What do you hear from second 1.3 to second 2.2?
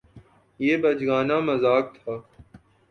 مذاق تھا